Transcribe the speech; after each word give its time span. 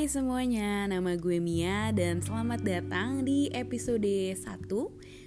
Hai 0.00 0.08
semuanya, 0.08 0.88
nama 0.88 1.12
gue 1.12 1.44
Mia 1.44 1.92
dan 1.92 2.24
selamat 2.24 2.64
datang 2.64 3.20
di 3.20 3.52
episode 3.52 4.32
1 4.32 4.64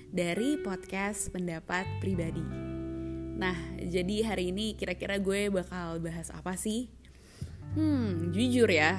dari 0.09 0.57
podcast 0.57 1.29
pendapat 1.29 1.85
pribadi. 2.01 2.41
Nah, 3.37 3.53
jadi 3.77 4.33
hari 4.33 4.49
ini 4.49 4.73
kira-kira 4.73 5.21
gue 5.21 5.53
bakal 5.53 6.01
bahas 6.01 6.33
apa 6.33 6.57
sih? 6.57 6.89
Hmm, 7.77 8.33
jujur 8.33 8.65
ya, 8.65 8.97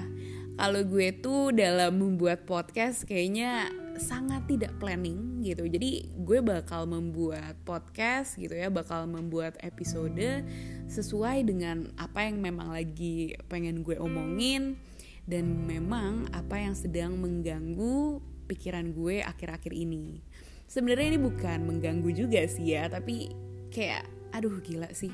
kalau 0.63 0.87
gue 0.87 1.11
tuh 1.19 1.51
dalam 1.51 1.99
membuat 1.99 2.47
podcast 2.47 3.03
kayaknya 3.03 3.67
sangat 3.99 4.47
tidak 4.47 4.79
planning 4.79 5.43
gitu. 5.43 5.67
Jadi 5.67 6.07
gue 6.23 6.39
bakal 6.39 6.87
membuat 6.87 7.59
podcast 7.67 8.39
gitu 8.39 8.55
ya, 8.55 8.71
bakal 8.71 9.11
membuat 9.11 9.59
episode 9.59 10.47
sesuai 10.87 11.51
dengan 11.51 11.91
apa 11.99 12.31
yang 12.31 12.39
memang 12.39 12.71
lagi 12.71 13.35
pengen 13.51 13.83
gue 13.83 13.99
omongin 13.99 14.79
dan 15.25 15.65
memang 15.65 16.29
apa 16.37 16.61
yang 16.61 16.77
sedang 16.77 17.17
mengganggu 17.17 18.21
pikiran 18.45 18.93
gue 18.93 19.25
akhir-akhir 19.25 19.73
ini. 19.73 20.21
Sebenarnya 20.69 21.17
ini 21.17 21.21
bukan 21.21 21.65
mengganggu 21.65 22.11
juga 22.13 22.45
sih 22.45 22.77
ya, 22.77 22.89
tapi 22.89 23.33
kayak 23.73 24.05
aduh 24.37 24.61
gila 24.61 24.93
sih. 24.93 25.13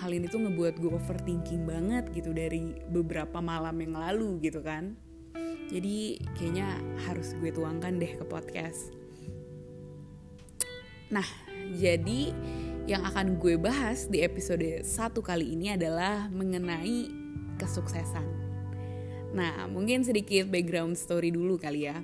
Hal 0.00 0.10
ini 0.10 0.26
tuh 0.26 0.42
ngebuat 0.48 0.80
gue 0.80 0.90
overthinking 0.90 1.68
banget 1.68 2.08
gitu 2.16 2.32
dari 2.32 2.74
beberapa 2.88 3.38
malam 3.44 3.76
yang 3.76 3.94
lalu 3.94 4.40
gitu 4.40 4.64
kan. 4.64 4.96
Jadi 5.72 6.20
kayaknya 6.36 6.80
harus 7.08 7.32
gue 7.36 7.48
tuangkan 7.52 7.96
deh 7.96 8.12
ke 8.16 8.24
podcast. 8.28 8.92
Nah, 11.12 11.24
jadi 11.76 12.32
yang 12.88 13.04
akan 13.04 13.36
gue 13.38 13.60
bahas 13.60 14.08
di 14.08 14.24
episode 14.24 14.82
satu 14.82 15.20
kali 15.20 15.54
ini 15.54 15.76
adalah 15.76 16.26
mengenai 16.32 17.08
kesuksesan. 17.60 18.41
Nah, 19.32 19.64
mungkin 19.64 20.04
sedikit 20.04 20.52
background 20.52 21.00
story 21.00 21.32
dulu 21.32 21.56
kali 21.56 21.88
ya. 21.88 21.96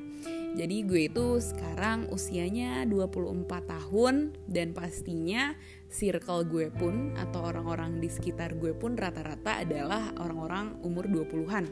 Jadi 0.57 0.81
gue 0.89 1.13
itu 1.13 1.39
sekarang 1.45 2.09
usianya 2.09 2.89
24 2.89 3.45
tahun 3.69 4.33
dan 4.49 4.73
pastinya 4.73 5.53
circle 5.93 6.49
gue 6.49 6.73
pun 6.73 7.13
atau 7.21 7.45
orang-orang 7.53 8.01
di 8.01 8.09
sekitar 8.09 8.57
gue 8.57 8.73
pun 8.73 8.97
rata-rata 8.97 9.61
adalah 9.61 10.17
orang-orang 10.17 10.81
umur 10.81 11.05
20-an. 11.05 11.69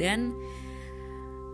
Dan 0.00 0.32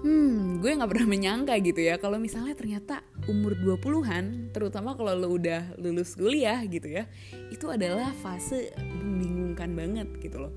hmm, 0.06 0.62
gue 0.62 0.78
gak 0.78 0.90
pernah 0.94 1.08
menyangka 1.18 1.58
gitu 1.58 1.82
ya 1.82 1.98
kalau 1.98 2.22
misalnya 2.22 2.54
ternyata 2.54 3.02
umur 3.26 3.58
20-an, 3.58 4.54
terutama 4.54 4.94
kalau 4.94 5.10
lo 5.18 5.34
udah 5.34 5.74
lulus 5.82 6.14
kuliah 6.14 6.62
gitu 6.70 6.86
ya, 6.86 7.10
itu 7.50 7.66
adalah 7.66 8.14
fase 8.22 8.70
membingungkan 8.78 9.74
banget 9.74 10.06
gitu 10.22 10.38
loh 10.38 10.54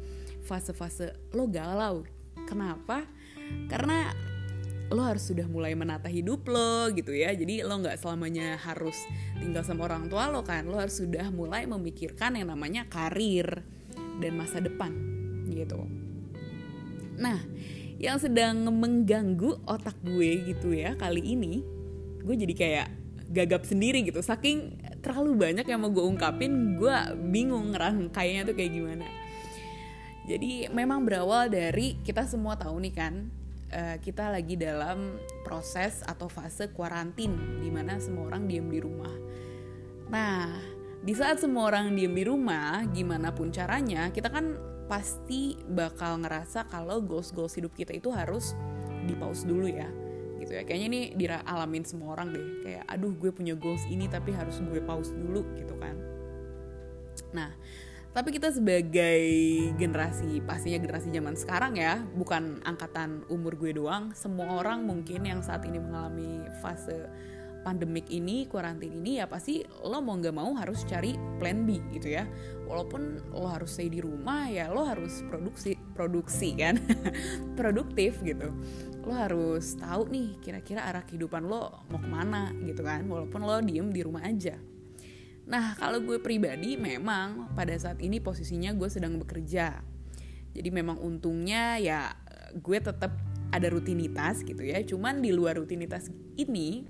fase-fase 0.47 1.11
lo 1.35 1.51
galau. 1.51 2.07
Kenapa? 2.47 3.03
Karena 3.67 4.15
lo 4.87 5.03
harus 5.03 5.27
sudah 5.27 5.43
mulai 5.51 5.75
menata 5.75 6.07
hidup 6.07 6.47
lo 6.47 6.87
gitu 6.95 7.11
ya. 7.11 7.35
Jadi 7.35 7.59
lo 7.67 7.75
nggak 7.75 7.99
selamanya 7.99 8.55
harus 8.55 8.95
tinggal 9.35 9.67
sama 9.67 9.91
orang 9.91 10.07
tua 10.07 10.31
lo 10.31 10.47
kan. 10.47 10.63
Lo 10.63 10.79
harus 10.79 11.03
sudah 11.03 11.27
mulai 11.27 11.67
memikirkan 11.67 12.39
yang 12.39 12.47
namanya 12.47 12.87
karir 12.87 13.67
dan 14.23 14.39
masa 14.39 14.63
depan 14.63 14.95
gitu. 15.51 15.83
Nah 17.19 17.43
yang 17.99 18.21
sedang 18.21 18.63
mengganggu 18.71 19.67
otak 19.67 19.97
gue 20.05 20.53
gitu 20.53 20.69
ya 20.69 20.93
kali 20.95 21.33
ini 21.33 21.65
gue 22.21 22.35
jadi 22.37 22.53
kayak 22.55 22.87
gagap 23.27 23.67
sendiri 23.67 24.07
gitu. 24.07 24.23
Saking 24.23 24.79
terlalu 25.03 25.35
banyak 25.35 25.67
yang 25.67 25.83
mau 25.83 25.91
gue 25.91 26.03
ungkapin 26.03 26.79
gue 26.79 26.95
bingung 27.27 27.75
kayaknya 28.15 28.47
tuh 28.47 28.55
kayak 28.55 28.71
gimana 28.71 29.26
jadi 30.27 30.67
memang 30.67 31.07
berawal 31.07 31.47
dari 31.47 31.95
kita 32.03 32.27
semua 32.27 32.59
tahu 32.59 32.83
nih 32.83 32.93
kan 32.93 33.31
uh, 33.71 33.95
kita 34.03 34.27
lagi 34.27 34.59
dalam 34.59 35.15
proses 35.47 36.03
atau 36.03 36.27
fase 36.27 36.67
kuarantin 36.75 37.63
di 37.63 37.71
mana 37.71 37.95
semua 37.95 38.27
orang 38.27 38.43
diem 38.43 38.67
di 38.67 38.79
rumah. 38.83 39.15
Nah, 40.11 40.51
di 40.99 41.15
saat 41.15 41.39
semua 41.39 41.71
orang 41.71 41.95
diem 41.95 42.11
di 42.11 42.27
rumah, 42.27 42.83
gimana 42.91 43.31
pun 43.31 43.55
caranya, 43.55 44.11
kita 44.11 44.27
kan 44.27 44.59
pasti 44.91 45.55
bakal 45.67 46.19
ngerasa 46.23 46.67
kalau 46.67 46.99
goals-goals 47.03 47.55
hidup 47.55 47.75
kita 47.75 47.95
itu 47.95 48.11
harus 48.11 48.51
di 49.07 49.15
pause 49.15 49.47
dulu 49.47 49.67
ya. 49.67 49.87
Gitu 50.43 50.51
ya. 50.59 50.63
Kayaknya 50.67 50.87
ini 50.87 51.01
dialamin 51.15 51.83
semua 51.87 52.19
orang 52.19 52.35
deh. 52.35 52.47
Kayak 52.67 52.83
aduh 52.87 53.15
gue 53.15 53.31
punya 53.31 53.55
goals 53.55 53.83
ini 53.87 54.11
tapi 54.11 54.35
harus 54.35 54.59
gue 54.59 54.79
pause 54.83 55.11
dulu 55.15 55.43
gitu 55.55 55.75
kan 55.79 56.06
tapi 58.15 58.33
kita 58.33 58.49
sebagai 58.49 59.23
generasi 59.77 60.41
pastinya 60.41 60.79
generasi 60.81 61.13
zaman 61.13 61.35
sekarang 61.37 61.77
ya 61.77 62.01
bukan 62.17 62.59
angkatan 62.65 63.23
umur 63.29 63.55
gue 63.59 63.75
doang 63.77 64.11
semua 64.17 64.57
orang 64.57 64.83
mungkin 64.83 65.27
yang 65.27 65.39
saat 65.45 65.63
ini 65.67 65.77
mengalami 65.77 66.43
fase 66.59 67.07
pandemik 67.67 68.07
ini 68.07 68.47
kuarantin 68.47 68.95
ini 69.03 69.19
ya 69.19 69.27
pasti 69.27 69.59
lo 69.83 69.99
mau 69.99 70.15
nggak 70.15 70.31
mau 70.31 70.55
harus 70.55 70.87
cari 70.87 71.19
plan 71.35 71.67
B 71.67 71.83
gitu 71.91 72.15
ya. 72.15 72.23
Walaupun 72.63 73.35
lo 73.35 73.51
harus 73.51 73.75
stay 73.75 73.91
di 73.91 73.99
rumah 73.99 74.47
ya 74.47 74.71
lo 74.71 74.87
harus 74.87 75.19
produksi 75.27 75.75
produksi 75.91 76.55
kan 76.55 76.79
produktif 77.59 78.23
gitu. 78.23 78.55
Lo 79.03 79.11
harus 79.11 79.75
tahu 79.75 80.07
nih 80.07 80.39
kira-kira 80.39 80.87
arah 80.87 81.03
kehidupan 81.03 81.43
lo 81.43 81.83
mau 81.91 81.99
ke 81.99 82.07
mana 82.07 82.55
gitu 82.63 82.87
kan 82.87 83.03
walaupun 83.03 83.43
lo 83.43 83.59
diem 83.59 83.91
di 83.91 83.99
rumah 83.99 84.23
aja 84.23 84.55
Nah, 85.47 85.79
kalau 85.79 86.03
gue 86.03 86.19
pribadi 86.19 86.75
memang 86.75 87.55
pada 87.55 87.71
saat 87.79 88.03
ini 88.03 88.19
posisinya 88.19 88.75
gue 88.75 88.91
sedang 88.91 89.15
bekerja. 89.15 89.79
Jadi 90.51 90.69
memang 90.75 90.99
untungnya 90.99 91.79
ya 91.79 92.11
gue 92.51 92.77
tetap 92.83 93.15
ada 93.51 93.67
rutinitas 93.71 94.43
gitu 94.43 94.59
ya. 94.59 94.83
Cuman 94.83 95.23
di 95.23 95.31
luar 95.31 95.55
rutinitas 95.55 96.11
ini, 96.35 96.83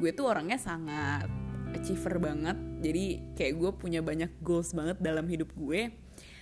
gue 0.00 0.10
tuh 0.16 0.32
orangnya 0.32 0.56
sangat 0.56 1.28
achiever 1.76 2.16
banget. 2.16 2.56
Jadi 2.80 3.36
kayak 3.36 3.54
gue 3.60 3.70
punya 3.76 4.00
banyak 4.00 4.40
goals 4.40 4.72
banget 4.72 4.96
dalam 5.04 5.28
hidup 5.28 5.52
gue. 5.52 5.92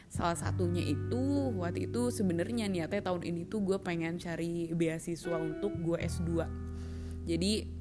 Salah 0.07 0.39
satunya 0.39 0.87
itu 0.87 1.51
waktu 1.59 1.91
itu 1.91 2.15
sebenarnya 2.15 2.71
niatnya 2.71 3.03
tahun 3.03 3.27
ini 3.27 3.51
tuh 3.51 3.67
gue 3.67 3.79
pengen 3.83 4.23
cari 4.23 4.71
beasiswa 4.71 5.35
untuk 5.35 5.75
gue 5.83 5.99
S2. 5.99 6.47
Jadi 7.27 7.76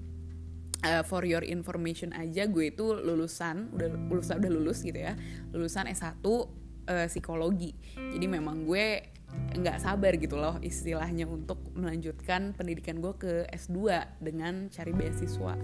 uh, 0.85 1.01
for 1.01 1.25
your 1.25 1.41
information 1.41 2.13
aja 2.13 2.45
gue 2.45 2.69
itu 2.69 2.93
lulusan 2.93 3.73
udah 3.73 3.89
lulusan 3.89 4.37
udah 4.37 4.51
lulus 4.53 4.85
gitu 4.85 5.01
ya. 5.01 5.17
Lulusan 5.51 5.89
S1 5.89 6.21
uh, 6.21 6.45
eh, 6.85 7.07
psikologi. 7.09 7.73
Jadi 7.97 8.25
memang 8.29 8.63
gue 8.63 9.15
nggak 9.35 9.83
sabar 9.83 10.15
gitu 10.15 10.39
loh 10.39 10.61
istilahnya 10.63 11.27
untuk 11.27 11.59
melanjutkan 11.75 12.55
pendidikan 12.55 13.03
gue 13.03 13.13
ke 13.19 13.33
S2 13.51 14.05
dengan 14.21 14.69
cari 14.69 14.93
beasiswa. 14.93 15.57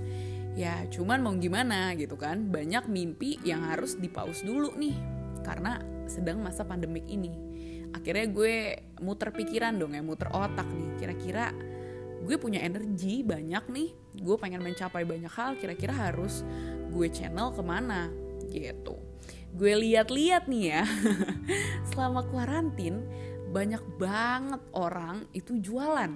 Ya 0.58 0.84
cuman 0.92 1.24
mau 1.24 1.32
gimana 1.38 1.96
gitu 1.96 2.20
kan 2.20 2.52
banyak 2.52 2.92
mimpi 2.92 3.40
yang 3.48 3.64
harus 3.64 3.96
dipaus 3.96 4.44
dulu 4.44 4.76
nih 4.76 4.98
karena 5.46 5.80
sedang 6.10 6.44
masa 6.44 6.68
pandemik 6.68 7.08
ini. 7.08 7.32
Akhirnya 7.96 8.28
gue 8.28 8.56
muter 9.00 9.32
pikiran 9.32 9.80
dong 9.80 9.96
ya 9.96 10.04
muter 10.04 10.28
otak 10.32 10.68
nih. 10.68 10.90
Kira-kira 11.00 11.56
gue 12.22 12.36
punya 12.36 12.60
energi 12.62 13.24
banyak 13.24 13.66
nih 13.72 13.90
gue 14.18 14.36
pengen 14.36 14.60
mencapai 14.60 15.08
banyak 15.08 15.32
hal 15.32 15.56
kira-kira 15.56 15.96
harus 15.96 16.44
gue 16.92 17.08
channel 17.08 17.56
ke 17.56 17.64
mana? 17.64 18.12
Gitu. 18.52 18.96
Gue 19.56 19.74
lihat-lihat 19.80 20.48
nih 20.48 20.64
ya 20.76 20.84
selama 21.92 22.28
kuarantin 22.28 23.04
banyak 23.52 23.84
banget 24.00 24.62
orang 24.76 25.28
itu 25.32 25.60
jualan. 25.60 26.12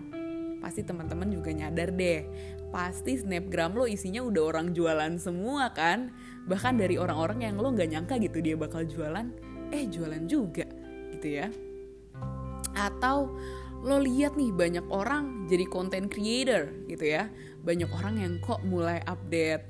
Pasti 0.64 0.82
teman-teman 0.82 1.30
juga 1.30 1.52
nyadar 1.52 1.92
deh 1.94 2.26
pasti 2.76 3.16
snapgram 3.16 3.72
lo 3.72 3.88
isinya 3.88 4.20
udah 4.20 4.44
orang 4.52 4.76
jualan 4.76 5.16
semua 5.16 5.72
kan? 5.72 6.12
Bahkan 6.44 6.76
dari 6.76 7.00
orang-orang 7.00 7.48
yang 7.48 7.56
lo 7.56 7.72
nggak 7.72 7.88
nyangka 7.88 8.20
gitu 8.20 8.44
dia 8.44 8.60
bakal 8.60 8.84
jualan 8.84 9.32
eh 9.72 9.88
jualan 9.88 10.24
juga 10.28 10.68
gitu 11.16 11.40
ya. 11.40 11.48
Atau 12.76 13.32
lo 13.86 14.02
lihat 14.02 14.36
nih 14.36 14.52
banyak 14.52 14.86
orang 14.92 15.48
jadi 15.48 15.66
content 15.72 16.10
creator 16.10 16.74
gitu 16.90 17.06
ya 17.06 17.30
banyak 17.66 17.90
orang 17.90 18.22
yang 18.22 18.34
kok 18.40 18.62
mulai 18.62 19.02
update 19.04 19.66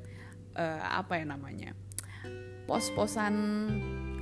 uh, 0.60 1.00
apa 1.00 1.24
ya 1.24 1.26
namanya 1.26 1.72
pos-posan 2.68 3.36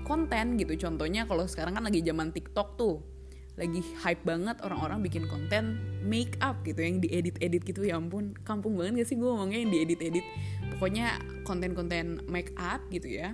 konten 0.06 0.60
gitu. 0.60 0.78
Contohnya 0.78 1.25
kalau 1.25 1.50
sekarang 1.50 1.80
kan 1.80 1.84
lagi 1.84 2.06
zaman 2.06 2.30
TikTok 2.30 2.78
tuh 2.78 3.02
lagi 3.54 3.86
hype 4.02 4.25
banget 4.25 4.58
orang-orang 4.66 5.06
bikin 5.06 5.30
konten 5.30 5.78
make 6.02 6.38
up 6.42 6.62
gitu 6.66 6.81
yang 6.81 7.02
diedit-edit 7.02 7.64
gitu. 7.66 7.81
Ya 7.88 7.98
ampun 7.98 8.38
kampung 8.46 8.78
banget 8.78 9.04
gak 9.04 9.10
sih 9.14 9.18
gue 9.18 9.30
ngomongnya 9.30 9.60
yang 9.64 9.72
diedit-edit? 9.72 10.26
Pokoknya 10.76 11.18
konten-konten 11.48 12.22
make 12.30 12.54
up 12.60 12.84
gitu 12.94 13.10
ya 13.10 13.34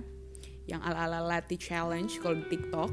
yang 0.70 0.80
ala-ala 0.86 1.24
Lati 1.24 1.58
challenge 1.58 2.22
kalau 2.22 2.38
di 2.38 2.46
TikTok 2.46 2.90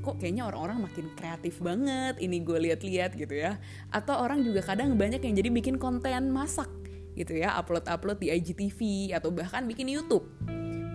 kok 0.00 0.16
kayaknya 0.18 0.48
orang-orang 0.48 0.88
makin 0.88 1.06
kreatif 1.14 1.58
banget 1.62 2.16
ini 2.22 2.42
gue 2.42 2.58
lihat-lihat 2.70 3.14
gitu 3.18 3.34
ya. 3.34 3.58
Atau 3.90 4.18
orang 4.18 4.42
juga 4.42 4.64
kadang 4.64 4.94
banyak 4.94 5.22
yang 5.22 5.34
jadi 5.36 5.50
bikin 5.52 5.76
konten 5.76 6.30
masak 6.30 6.70
gitu 7.18 7.34
ya 7.34 7.58
upload-upload 7.58 8.22
di 8.22 8.30
IGTV 8.30 9.10
atau 9.14 9.34
bahkan 9.34 9.66
bikin 9.66 9.90
YouTube. 9.90 10.26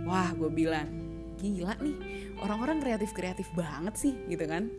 Wah 0.07 0.31
gue 0.35 0.49
bilang 0.51 0.87
gila 1.39 1.75
nih 1.81 1.97
orang-orang 2.39 2.79
kreatif-kreatif 2.79 3.51
banget 3.57 3.95
sih 3.99 4.13
gitu 4.31 4.47
kan. 4.47 4.71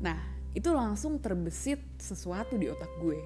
Nah 0.00 0.18
itu 0.52 0.68
langsung 0.72 1.20
terbesit 1.20 1.80
sesuatu 2.00 2.56
di 2.56 2.68
otak 2.72 2.88
gue. 3.00 3.20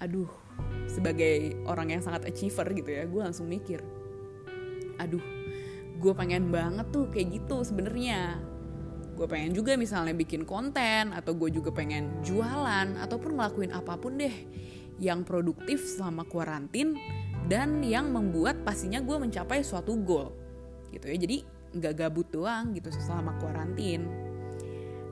Aduh 0.00 0.50
sebagai 0.90 1.54
orang 1.64 1.94
yang 1.94 2.02
sangat 2.02 2.26
achiever 2.28 2.66
gitu 2.74 2.90
ya 2.90 3.06
gue 3.06 3.20
langsung 3.20 3.46
mikir 3.46 3.80
aduh 5.00 5.22
gue 6.00 6.12
pengen 6.16 6.48
banget 6.48 6.86
tuh 6.92 7.08
kayak 7.08 7.40
gitu 7.40 7.62
sebenarnya 7.64 8.40
gue 9.20 9.28
pengen 9.28 9.52
juga 9.52 9.76
misalnya 9.76 10.16
bikin 10.16 10.48
konten 10.48 11.12
atau 11.12 11.36
gue 11.36 11.52
juga 11.52 11.68
pengen 11.68 12.08
jualan 12.24 12.96
ataupun 13.04 13.36
ngelakuin 13.36 13.68
apa 13.68 14.00
pun 14.00 14.16
deh 14.16 14.32
yang 14.96 15.28
produktif 15.28 15.84
selama 15.84 16.24
kuarantin 16.24 16.96
dan 17.44 17.84
yang 17.84 18.08
membuat 18.08 18.64
pastinya 18.64 18.96
gue 18.96 19.20
mencapai 19.20 19.60
suatu 19.60 19.92
goal 20.00 20.32
gitu 20.88 21.04
ya. 21.04 21.20
Jadi 21.20 21.44
nggak 21.76 21.94
gabut 22.00 22.32
doang 22.32 22.72
gitu 22.72 22.88
selama 22.96 23.36
kuarantin. 23.36 24.08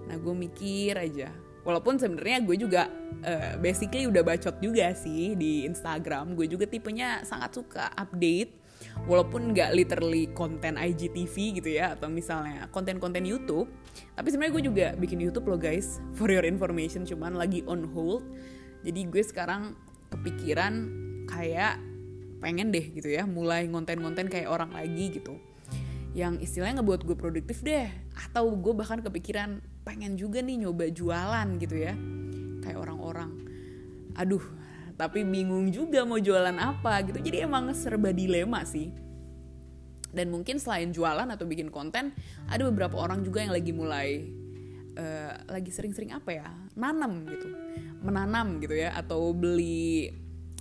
Nah 0.09 0.17
gue 0.17 0.33
mikir 0.33 0.97
aja. 0.97 1.29
Walaupun 1.69 2.01
sebenarnya 2.01 2.49
gue 2.49 2.57
juga 2.57 2.89
uh, 3.21 3.61
basically 3.61 4.09
udah 4.09 4.25
bacot 4.25 4.57
juga 4.57 4.89
sih 4.97 5.37
di 5.37 5.69
Instagram. 5.69 6.33
Gue 6.33 6.49
juga 6.49 6.65
tipenya 6.65 7.29
sangat 7.29 7.61
suka 7.61 7.93
update 7.93 8.57
walaupun 9.09 9.57
nggak 9.57 9.73
literally 9.73 10.29
konten 10.37 10.77
IGTV 10.77 11.61
gitu 11.63 11.71
ya 11.73 11.97
atau 11.97 12.13
misalnya 12.13 12.69
konten-konten 12.75 13.25
YouTube 13.25 13.71
tapi 14.15 14.29
sebenarnya 14.35 14.53
gue 14.55 14.65
juga 14.67 14.87
bikin 14.99 15.19
YouTube 15.23 15.47
loh 15.49 15.61
guys 15.61 16.03
for 16.15 16.29
your 16.29 16.45
information 16.45 17.07
cuman 17.07 17.35
lagi 17.39 17.63
on 17.67 17.87
hold. 17.95 18.27
Jadi 18.83 19.11
gue 19.11 19.23
sekarang 19.23 19.75
kepikiran 20.11 20.75
kayak 21.27 21.83
pengen 22.39 22.71
deh 22.71 22.95
gitu 22.95 23.11
ya 23.11 23.27
mulai 23.27 23.67
ngonten-ngonten 23.67 24.31
kayak 24.31 24.49
orang 24.51 24.71
lagi 24.71 25.19
gitu. 25.19 25.39
Yang 26.15 26.51
istilahnya 26.51 26.83
ngebuat 26.83 27.03
gue 27.07 27.17
produktif 27.19 27.63
deh 27.63 27.91
atau 28.15 28.51
gue 28.55 28.75
bahkan 28.75 29.03
kepikiran 29.03 29.63
pengen 29.83 30.19
juga 30.19 30.43
nih 30.43 30.67
nyoba 30.67 30.91
jualan 30.91 31.49
gitu 31.59 31.77
ya 31.79 31.95
kayak 32.63 32.79
orang-orang. 32.79 33.35
Aduh 34.19 34.43
tapi 34.99 35.23
bingung 35.23 35.71
juga 35.71 36.03
mau 36.03 36.19
jualan 36.19 36.59
apa 36.59 37.07
gitu. 37.07 37.23
Jadi 37.23 37.47
emang 37.47 37.71
serba 37.71 38.11
dilema 38.11 38.67
sih. 38.67 38.91
Dan 40.11 40.35
mungkin 40.35 40.59
selain 40.59 40.91
jualan 40.91 41.31
atau 41.31 41.47
bikin 41.47 41.71
konten 41.71 42.11
ada 42.51 42.63
beberapa 42.67 42.99
orang 42.99 43.23
juga 43.23 43.47
yang 43.47 43.55
lagi 43.55 43.71
mulai 43.71 44.27
uh, 44.99 45.33
lagi 45.47 45.71
sering-sering 45.71 46.11
apa 46.11 46.35
ya? 46.35 46.51
Nanam 46.75 47.31
gitu. 47.31 47.47
Menanam 48.03 48.59
gitu 48.59 48.75
ya 48.75 48.91
atau 48.99 49.31
beli 49.31 50.11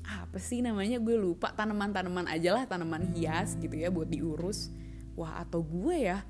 apa 0.05 0.37
sih 0.37 0.61
namanya? 0.61 1.01
Gue 1.01 1.17
lupa. 1.17 1.49
Tanaman-tanaman 1.57 2.29
aja 2.29 2.53
lah 2.53 2.69
tanaman 2.69 3.09
hias 3.17 3.57
gitu 3.57 3.73
ya 3.73 3.89
buat 3.89 4.13
diurus. 4.13 4.69
Wah 5.17 5.41
atau 5.41 5.65
gue 5.65 6.13
ya 6.13 6.21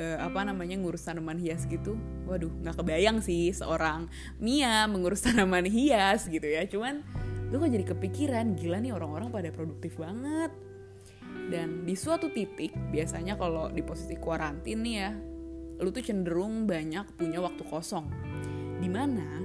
uh, 0.00 0.18
apa 0.24 0.40
namanya 0.40 0.80
ngurus 0.80 1.04
tanaman 1.04 1.36
hias 1.36 1.68
gitu. 1.68 2.00
Waduh 2.24 2.52
nggak 2.64 2.80
kebayang 2.80 3.20
sih 3.20 3.52
seorang 3.52 4.08
Mia 4.40 4.88
mengurus 4.88 5.20
tanaman 5.26 5.68
hias 5.68 6.28
gitu 6.32 6.46
ya. 6.48 6.64
Cuman 6.64 7.04
gue 7.46 7.56
kok 7.62 7.70
jadi 7.70 7.86
kepikiran? 7.86 8.58
Gila 8.58 8.82
nih 8.82 8.90
orang-orang 8.90 9.30
pada 9.30 9.48
produktif 9.54 9.94
banget. 10.02 10.50
Dan 11.46 11.86
di 11.86 11.94
suatu 11.94 12.34
titik 12.34 12.74
biasanya 12.90 13.38
kalau 13.38 13.70
di 13.70 13.78
posisi 13.86 14.18
kuarantin 14.18 14.82
nih 14.82 14.96
ya 14.98 15.10
lu 15.76 15.92
tuh 15.92 16.02
cenderung 16.02 16.66
banyak 16.66 17.14
punya 17.14 17.38
waktu 17.38 17.62
kosong. 17.62 18.10
Di 18.82 18.88
mana 18.90 19.44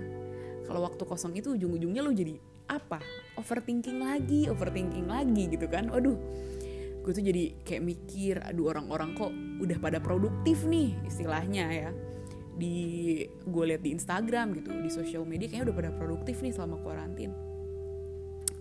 kalau 0.66 0.88
waktu 0.88 1.04
kosong 1.06 1.38
itu 1.38 1.54
ujung-ujungnya 1.54 2.02
lu 2.02 2.16
jadi 2.16 2.40
apa? 2.72 3.04
Overthinking 3.38 4.02
lagi 4.02 4.50
overthinking 4.50 5.06
lagi 5.06 5.52
gitu 5.52 5.70
kan. 5.70 5.94
Waduh 5.94 6.18
gue 7.02 7.12
tuh 7.18 7.26
jadi 7.26 7.58
kayak 7.66 7.82
mikir 7.82 8.38
aduh 8.46 8.78
orang-orang 8.78 9.18
kok 9.18 9.34
udah 9.62 9.78
pada 9.78 10.02
produktif 10.02 10.66
nih 10.66 10.98
istilahnya 11.06 11.66
ya. 11.70 11.90
Di 12.58 12.74
gue 13.28 13.64
lihat 13.70 13.86
di 13.86 13.94
Instagram 13.94 14.58
gitu 14.58 14.74
di 14.74 14.90
sosial 14.90 15.22
media 15.22 15.54
kayaknya 15.54 15.70
udah 15.70 15.78
pada 15.78 15.92
produktif 15.94 16.42
nih 16.42 16.50
selama 16.50 16.82
karantin 16.82 17.51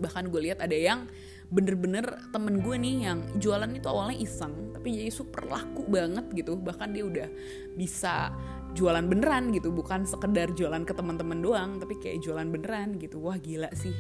bahkan 0.01 0.33
gue 0.33 0.41
lihat 0.51 0.65
ada 0.65 0.75
yang 0.75 1.07
bener-bener 1.51 2.07
temen 2.31 2.63
gue 2.63 2.77
nih 2.79 3.11
yang 3.11 3.19
jualan 3.43 3.69
itu 3.75 3.87
awalnya 3.91 4.23
iseng 4.23 4.71
tapi 4.71 4.97
jadi 4.97 5.13
super 5.13 5.45
laku 5.45 5.85
banget 5.91 6.31
gitu. 6.33 6.57
Bahkan 6.57 6.89
dia 6.95 7.05
udah 7.05 7.29
bisa 7.77 8.33
jualan 8.73 9.03
beneran 9.05 9.53
gitu 9.53 9.75
bukan 9.75 10.07
sekedar 10.09 10.55
jualan 10.57 10.81
ke 10.87 10.95
teman-teman 10.95 11.39
doang 11.43 11.71
tapi 11.77 12.01
kayak 12.01 12.25
jualan 12.25 12.49
beneran 12.49 12.97
gitu. 12.97 13.21
Wah 13.21 13.37
gila 13.37 13.69
sih. 13.77 13.93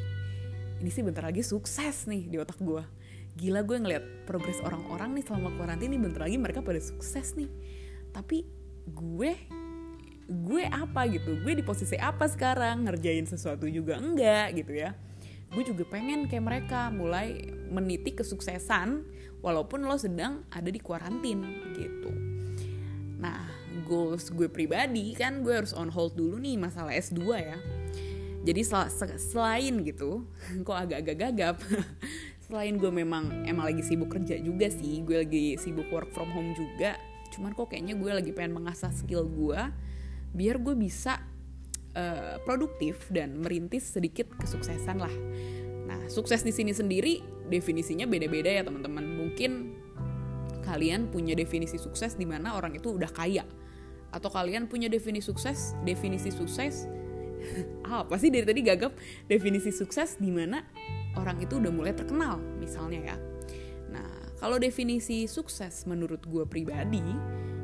Ini 0.81 0.89
sih 0.89 1.05
bentar 1.05 1.29
lagi 1.29 1.45
sukses 1.45 2.09
nih 2.09 2.33
di 2.33 2.41
otak 2.41 2.57
gue 2.65 2.81
gila 3.39 3.63
gue 3.63 3.79
ngeliat 3.79 4.05
progres 4.27 4.59
orang-orang 4.61 5.15
nih 5.17 5.25
selama 5.25 5.55
karantina 5.55 5.95
ini 5.95 5.99
bentar 6.03 6.27
lagi 6.27 6.37
mereka 6.41 6.65
pada 6.65 6.81
sukses 6.81 7.37
nih. 7.37 7.51
Tapi 8.11 8.47
gue 8.89 9.33
gue 10.31 10.63
apa 10.71 11.01
gitu? 11.11 11.39
Gue 11.43 11.59
di 11.59 11.65
posisi 11.67 11.99
apa 11.99 12.31
sekarang? 12.31 12.87
Ngerjain 12.87 13.27
sesuatu 13.27 13.67
juga 13.67 13.99
enggak 13.99 14.55
gitu 14.55 14.75
ya 14.81 15.10
gue 15.51 15.63
juga 15.67 15.83
pengen 15.87 16.31
kayak 16.31 16.45
mereka 16.47 16.95
mulai 16.95 17.43
meniti 17.71 18.15
kesuksesan 18.15 19.03
walaupun 19.43 19.83
lo 19.83 19.99
sedang 19.99 20.47
ada 20.55 20.71
di 20.71 20.79
kuarantin 20.79 21.43
gitu. 21.75 22.11
Nah 23.19 23.51
goals 23.83 24.31
gue 24.31 24.47
pribadi 24.47 25.15
kan 25.19 25.43
gue 25.43 25.51
harus 25.51 25.75
on 25.75 25.91
hold 25.91 26.15
dulu 26.15 26.39
nih 26.39 26.55
masalah 26.55 26.95
S2 26.95 27.23
ya. 27.35 27.59
Jadi 28.41 28.61
sel 28.65 28.89
selain 29.21 29.85
gitu 29.85 30.25
kok 30.67 30.77
agak-agak 30.77 31.17
gagap 31.19 31.57
selain 32.51 32.75
gue 32.75 32.91
memang 32.91 33.47
emang 33.47 33.71
lagi 33.71 33.79
sibuk 33.87 34.11
kerja 34.11 34.35
juga 34.43 34.67
sih 34.67 35.07
gue 35.07 35.23
lagi 35.23 35.55
sibuk 35.55 35.87
work 35.95 36.11
from 36.11 36.35
home 36.35 36.51
juga 36.59 36.99
cuman 37.31 37.55
kok 37.55 37.71
kayaknya 37.71 37.95
gue 37.95 38.11
lagi 38.11 38.35
pengen 38.35 38.59
mengasah 38.59 38.91
skill 38.91 39.23
gue 39.31 39.61
biar 40.35 40.59
gue 40.59 40.75
bisa 40.75 41.23
uh, 41.97 42.37
produktif 42.47 43.09
dan 43.11 43.39
merintis 43.41 43.97
sedikit 43.97 44.31
kesuksesan 44.39 44.99
lah. 44.99 45.15
Nah 45.87 46.01
sukses 46.07 46.43
di 46.47 46.55
sini 46.55 46.71
sendiri 46.71 47.23
definisinya 47.51 48.07
beda-beda 48.07 48.51
ya 48.51 48.63
teman-teman. 48.63 49.05
Mungkin 49.05 49.51
kalian 50.63 51.11
punya 51.11 51.35
definisi 51.35 51.81
sukses 51.81 52.15
di 52.15 52.27
mana 52.27 52.55
orang 52.55 52.77
itu 52.79 52.95
udah 52.95 53.11
kaya. 53.11 53.43
Atau 54.11 54.31
kalian 54.31 54.67
punya 54.67 54.91
definisi 54.91 55.31
sukses 55.31 55.79
definisi 55.87 56.35
sukses 56.35 56.91
apa 57.87 58.15
sih 58.21 58.29
dari 58.29 58.47
tadi 58.47 58.61
gagap? 58.63 58.95
Definisi 59.27 59.71
sukses 59.73 60.19
di 60.21 60.31
mana 60.31 60.63
orang 61.19 61.43
itu 61.43 61.59
udah 61.59 61.73
mulai 61.73 61.95
terkenal 61.97 62.39
misalnya 62.59 63.15
ya. 63.15 63.17
Nah, 63.91 64.11
kalau 64.39 64.61
definisi 64.63 65.27
sukses 65.27 65.87
menurut 65.89 66.23
gue 66.27 66.45
pribadi 66.47 67.03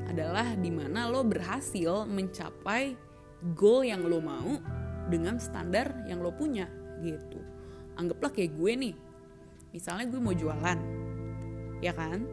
adalah 0.06 0.54
di 0.54 0.70
mana 0.70 1.10
lo 1.10 1.26
berhasil 1.26 2.06
mencapai 2.06 3.05
goal 3.54 3.86
yang 3.86 4.02
lo 4.02 4.18
mau 4.18 4.58
dengan 5.06 5.38
standar 5.38 6.06
yang 6.10 6.24
lo 6.24 6.34
punya 6.34 6.66
gitu. 7.04 7.38
Anggaplah 7.96 8.32
kayak 8.32 8.56
gue 8.58 8.72
nih, 8.74 8.94
misalnya 9.70 10.10
gue 10.10 10.20
mau 10.20 10.34
jualan, 10.34 10.78
ya 11.80 11.92
kan? 11.94 12.26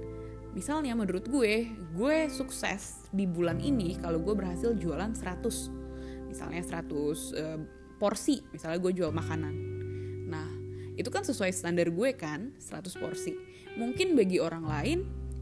Misalnya 0.54 0.94
menurut 0.94 1.26
gue, 1.30 1.70
gue 1.98 2.18
sukses 2.30 3.10
di 3.10 3.26
bulan 3.26 3.58
ini 3.62 3.98
kalau 3.98 4.22
gue 4.22 4.34
berhasil 4.34 4.74
jualan 4.76 5.14
100, 5.14 6.30
misalnya 6.30 6.62
100 6.62 6.90
uh, 6.94 7.60
porsi, 7.98 8.42
misalnya 8.52 8.80
gue 8.82 8.92
jual 8.94 9.12
makanan. 9.14 9.56
Nah, 10.30 10.50
itu 10.94 11.10
kan 11.10 11.26
sesuai 11.26 11.50
standar 11.50 11.90
gue 11.90 12.10
kan 12.14 12.54
100 12.62 13.02
porsi 13.02 13.34
mungkin 13.74 14.14
bagi 14.14 14.38
orang 14.38 14.66
lain 14.66 15.00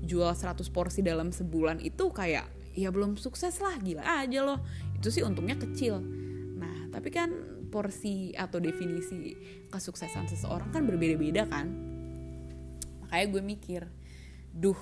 jual 0.08 0.32
100 0.32 0.64
porsi 0.72 1.04
dalam 1.04 1.30
sebulan 1.30 1.84
itu 1.84 2.08
kayak 2.10 2.48
ya 2.76 2.90
belum 2.90 3.20
sukses 3.20 3.60
lah 3.60 3.76
gila 3.80 4.04
aja 4.04 4.40
loh. 4.44 4.60
Itu 4.96 5.12
sih 5.12 5.24
untungnya 5.26 5.60
kecil. 5.60 6.00
Nah 6.58 6.92
tapi 6.92 7.10
kan 7.12 7.32
porsi 7.72 8.36
atau 8.36 8.60
definisi 8.60 9.34
kesuksesan 9.72 10.28
seseorang 10.28 10.70
kan 10.76 10.84
berbeda-beda 10.84 11.48
kan. 11.48 11.72
Makanya 13.06 13.28
gue 13.32 13.42
mikir 13.44 13.82
duh 14.52 14.78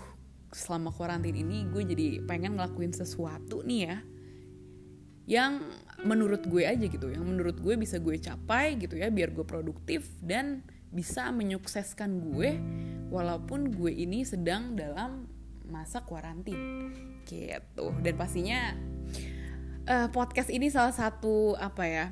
selama 0.49 0.89
karantin 0.89 1.37
ini 1.37 1.69
gue 1.69 1.85
jadi 1.85 2.25
pengen 2.25 2.57
ngelakuin 2.57 2.89
sesuatu 2.89 3.61
nih 3.61 3.81
ya 3.85 3.97
yang 5.29 5.61
menurut 6.01 6.41
gue 6.49 6.65
aja 6.65 6.81
gitu 6.81 7.13
yang 7.13 7.21
menurut 7.21 7.61
gue 7.61 7.77
bisa 7.77 8.01
gue 8.01 8.17
capai 8.17 8.81
gitu 8.81 8.97
ya 8.97 9.13
biar 9.13 9.29
gue 9.29 9.45
produktif 9.45 10.09
dan 10.25 10.65
bisa 10.89 11.29
menyukseskan 11.29 12.33
gue 12.33 12.57
walaupun 13.13 13.69
gue 13.69 13.93
ini 13.93 14.25
sedang 14.25 14.73
dalam 14.73 15.29
masa 15.69 16.03
kuarantin 16.03 16.91
gitu. 17.23 17.93
Dan 18.01 18.13
pastinya 18.17 18.73
uh, 19.89 20.07
podcast 20.11 20.49
ini 20.49 20.69
salah 20.69 20.93
satu 20.93 21.57
apa 21.57 21.83
ya 21.85 22.05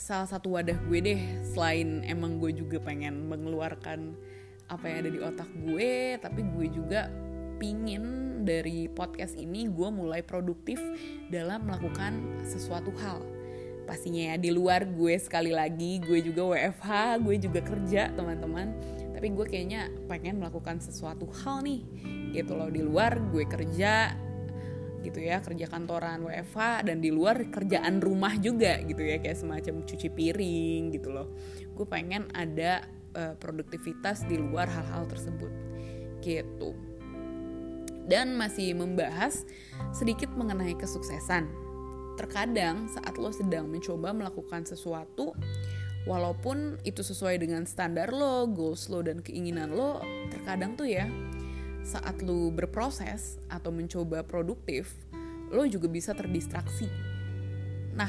salah 0.00 0.26
satu 0.26 0.58
wadah 0.58 0.76
gue 0.90 0.98
deh 0.98 1.20
selain 1.54 2.02
emang 2.02 2.42
gue 2.42 2.50
juga 2.50 2.82
pengen 2.82 3.30
mengeluarkan 3.30 4.18
apa 4.66 4.84
yang 4.88 4.96
ada 5.06 5.10
di 5.14 5.20
otak 5.22 5.50
gue 5.62 6.18
tapi 6.18 6.42
gue 6.42 6.66
juga 6.74 7.06
pingin 7.62 8.32
dari 8.42 8.90
podcast 8.90 9.38
ini 9.38 9.70
gue 9.70 9.88
mulai 9.94 10.26
produktif 10.26 10.82
dalam 11.30 11.70
melakukan 11.70 12.42
sesuatu 12.42 12.90
hal. 12.98 13.22
Pastinya 13.86 14.34
ya 14.34 14.36
di 14.38 14.50
luar 14.50 14.82
gue 14.82 15.14
sekali 15.18 15.54
lagi 15.54 16.02
gue 16.02 16.18
juga 16.18 16.50
WFH 16.50 17.22
gue 17.22 17.36
juga 17.38 17.60
kerja 17.62 18.10
teman-teman 18.14 18.74
tapi 19.12 19.28
gue 19.32 19.46
kayaknya 19.46 19.92
pengen 20.08 20.40
melakukan 20.40 20.80
sesuatu 20.80 21.28
hal 21.44 21.62
nih 21.62 21.84
gitu 22.32 22.56
loh. 22.56 22.72
Di 22.72 22.82
luar 22.82 23.20
gue 23.30 23.44
kerja 23.44 24.16
gitu 25.02 25.18
ya 25.18 25.42
kerja 25.42 25.66
kantoran 25.66 26.22
WFH 26.22 26.86
dan 26.86 27.02
di 27.02 27.10
luar 27.10 27.50
kerjaan 27.50 27.98
rumah 28.00 28.34
juga 28.40 28.80
gitu 28.82 29.04
ya. 29.04 29.20
Kayak 29.20 29.38
semacam 29.38 29.84
cuci 29.84 30.08
piring 30.10 30.82
gitu 30.96 31.12
loh. 31.12 31.28
Gue 31.76 31.86
pengen 31.86 32.26
ada 32.32 32.82
uh, 33.14 33.34
produktivitas 33.36 34.24
di 34.26 34.40
luar 34.40 34.66
hal-hal 34.66 35.04
tersebut 35.06 35.52
gitu. 36.24 36.72
Dan 38.02 38.34
masih 38.34 38.74
membahas 38.74 39.46
sedikit 39.94 40.32
mengenai 40.34 40.74
kesuksesan. 40.74 41.46
Terkadang 42.18 42.90
saat 42.90 43.14
lo 43.16 43.30
sedang 43.30 43.70
mencoba 43.70 44.12
melakukan 44.12 44.66
sesuatu 44.66 45.32
walaupun 46.08 46.82
itu 46.82 47.00
sesuai 47.04 47.38
dengan 47.38 47.62
standar 47.66 48.10
lo 48.10 48.50
goals 48.50 48.90
lo 48.90 49.02
dan 49.06 49.22
keinginan 49.22 49.70
lo 49.74 50.02
terkadang 50.34 50.74
tuh 50.74 50.90
ya 50.90 51.06
saat 51.82 52.22
lu 52.22 52.54
berproses 52.54 53.42
atau 53.50 53.74
mencoba 53.74 54.22
produktif, 54.22 54.94
lo 55.50 55.66
juga 55.66 55.90
bisa 55.90 56.14
terdistraksi. 56.14 56.86
Nah, 57.92 58.08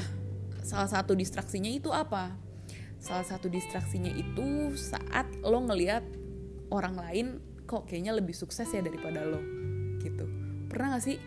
salah 0.62 0.88
satu 0.88 1.12
distraksinya 1.18 1.68
itu 1.68 1.90
apa? 1.90 2.38
Salah 3.02 3.26
satu 3.26 3.50
distraksinya 3.50 4.14
itu 4.14 4.72
saat 4.78 5.28
lo 5.42 5.60
ngeliat 5.60 6.06
orang 6.72 6.96
lain 6.96 7.26
kok 7.68 7.90
kayaknya 7.90 8.16
lebih 8.16 8.32
sukses 8.32 8.70
ya 8.70 8.80
daripada 8.80 9.26
lo, 9.26 9.42
gitu. 10.00 10.24
Pernah 10.70 10.96
gak 10.96 11.04
sih 11.04 11.18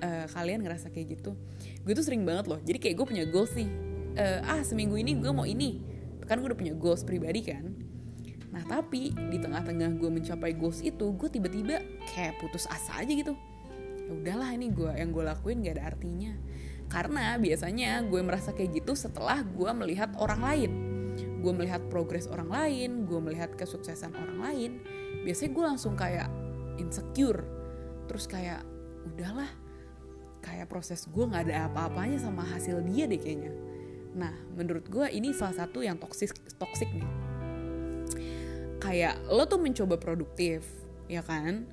uh, 0.00 0.24
kalian 0.30 0.64
ngerasa 0.64 0.88
kayak 0.94 1.20
gitu? 1.20 1.36
Gue 1.84 1.92
tuh 1.92 2.06
sering 2.06 2.24
banget 2.24 2.48
loh. 2.48 2.62
Jadi 2.62 2.78
kayak 2.80 2.96
gue 3.02 3.06
punya 3.06 3.24
goals 3.28 3.52
nih. 3.52 3.68
Uh, 4.16 4.40
ah 4.48 4.62
seminggu 4.64 4.96
ini 4.96 5.18
gue 5.18 5.32
mau 5.34 5.44
ini. 5.44 5.95
Kan 6.26 6.42
gue 6.42 6.50
udah 6.50 6.58
punya 6.58 6.74
goals 6.74 7.06
pribadi 7.06 7.40
kan 7.46 7.72
Nah 8.56 8.64
tapi 8.64 9.12
di 9.12 9.36
tengah-tengah 9.36 10.00
gue 10.00 10.08
mencapai 10.08 10.56
goals 10.56 10.80
itu, 10.80 11.12
gue 11.12 11.28
tiba-tiba 11.28 11.76
kayak 12.08 12.40
putus 12.40 12.64
asa 12.72 13.04
aja 13.04 13.12
gitu. 13.12 13.36
Ya 14.08 14.12
udahlah 14.16 14.56
ini 14.56 14.72
gue 14.72 14.88
yang 14.96 15.12
gue 15.12 15.20
lakuin 15.28 15.60
gak 15.60 15.76
ada 15.76 15.92
artinya. 15.92 16.32
Karena 16.88 17.36
biasanya 17.36 18.00
gue 18.08 18.20
merasa 18.24 18.56
kayak 18.56 18.80
gitu 18.80 18.96
setelah 18.96 19.44
gue 19.44 19.70
melihat 19.76 20.16
orang 20.16 20.40
lain. 20.40 20.72
Gue 21.44 21.52
melihat 21.52 21.84
progres 21.92 22.24
orang 22.32 22.48
lain, 22.48 23.04
gue 23.04 23.20
melihat 23.20 23.52
kesuksesan 23.60 24.16
orang 24.16 24.40
lain. 24.40 24.70
Biasanya 25.28 25.52
gue 25.52 25.64
langsung 25.76 25.92
kayak 25.92 26.32
insecure. 26.80 27.44
Terus 28.08 28.24
kayak 28.24 28.64
udahlah, 29.04 29.52
kayak 30.40 30.72
proses 30.72 31.04
gue 31.12 31.24
gak 31.28 31.44
ada 31.52 31.68
apa-apanya 31.68 32.16
sama 32.24 32.40
hasil 32.40 32.80
dia 32.88 33.04
deh 33.04 33.20
kayaknya. 33.20 33.52
Nah, 34.16 34.32
menurut 34.56 34.88
gue 34.88 35.06
ini 35.12 35.36
salah 35.36 35.52
satu 35.64 35.84
yang 35.84 36.00
toksik 36.00 36.32
toksik 36.56 36.88
nih. 36.88 37.08
Kayak 38.80 39.20
lo 39.28 39.44
tuh 39.44 39.60
mencoba 39.60 40.00
produktif 40.00 40.64
ya 41.06 41.20
kan? 41.20 41.68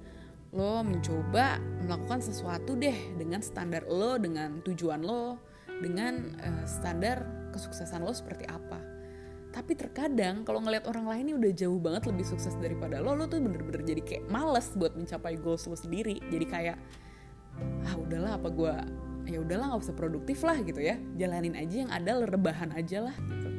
Lo 0.51 0.83
mencoba 0.85 1.57
melakukan 1.81 2.19
sesuatu 2.19 2.75
deh 2.75 3.15
dengan 3.15 3.39
standar 3.39 3.87
lo 3.87 4.19
dengan 4.19 4.59
tujuan 4.61 5.01
lo 5.01 5.39
dengan 5.79 6.35
uh, 6.43 6.65
standar 6.67 7.49
kesuksesan 7.55 8.03
lo 8.03 8.11
seperti 8.11 8.45
apa. 8.45 8.77
Tapi 9.53 9.77
terkadang 9.77 10.41
kalau 10.43 10.65
ngelihat 10.65 10.89
orang 10.89 11.05
lain 11.05 11.23
ini 11.29 11.33
udah 11.37 11.51
jauh 11.53 11.77
banget 11.77 12.09
lebih 12.09 12.25
sukses 12.25 12.57
daripada 12.57 12.99
lo 12.99 13.13
lo 13.15 13.29
tuh 13.29 13.39
bener-bener 13.39 13.85
jadi 13.85 14.01
kayak 14.01 14.23
males 14.27 14.73
buat 14.75 14.97
mencapai 14.97 15.39
goals 15.39 15.63
lo 15.69 15.77
sendiri. 15.79 16.19
Jadi 16.27 16.45
kayak 16.45 16.77
ah 17.85 17.95
udahlah 17.95 18.41
apa 18.41 18.49
gue 18.49 18.73
ya 19.23 19.39
udahlah 19.39 19.73
nggak 19.73 19.83
usah 19.87 19.95
produktif 19.95 20.43
lah 20.43 20.59
gitu 20.61 20.79
ya. 20.83 20.99
Jalanin 21.15 21.55
aja 21.55 21.75
yang 21.87 21.91
ada 21.91 22.19
rebahan 22.23 22.75
aja 22.75 23.07
lah 23.07 23.15
gitu. 23.15 23.49